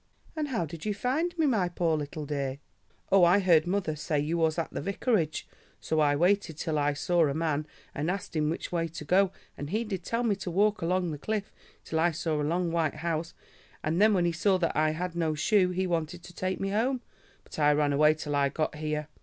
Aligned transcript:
"And 0.35 0.47
how 0.47 0.65
did 0.65 0.83
you 0.83 0.95
find 0.95 1.37
me, 1.37 1.45
my 1.45 1.69
poor 1.69 1.95
little 1.95 2.25
dear?" 2.25 2.57
"Oh, 3.11 3.23
I 3.23 3.37
heard 3.37 3.67
mother 3.67 3.95
say 3.95 4.19
you 4.19 4.35
was 4.35 4.57
at 4.57 4.71
the 4.73 4.81
Vicarage, 4.81 5.47
so 5.79 5.99
I 5.99 6.15
waited 6.15 6.57
till 6.57 6.79
I 6.79 6.93
saw 6.93 7.27
a 7.27 7.35
man, 7.35 7.67
and 7.93 8.09
asked 8.09 8.35
him 8.35 8.49
which 8.49 8.71
way 8.71 8.87
to 8.87 9.05
go, 9.05 9.31
and 9.55 9.69
he 9.69 9.83
did 9.83 10.03
tell 10.03 10.23
me 10.23 10.35
to 10.37 10.49
walk 10.49 10.81
along 10.81 11.11
the 11.11 11.19
cliff 11.19 11.51
till 11.83 11.99
I 11.99 12.09
saw 12.09 12.41
a 12.41 12.41
long 12.41 12.71
white 12.71 12.95
house, 13.05 13.35
and 13.83 14.01
then 14.01 14.15
when 14.15 14.25
he 14.25 14.31
saw 14.31 14.57
that 14.57 14.75
I 14.75 14.89
had 14.89 15.15
no 15.15 15.35
shoe 15.35 15.69
he 15.69 15.85
wanted 15.85 16.23
to 16.23 16.33
take 16.33 16.59
me 16.59 16.69
home, 16.69 17.01
but 17.43 17.59
I 17.59 17.71
ran 17.71 17.93
away 17.93 18.15
till 18.15 18.35
I 18.35 18.49
got 18.49 18.73
here. 18.73 19.07